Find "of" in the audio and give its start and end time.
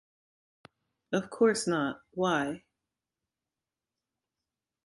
1.13-1.29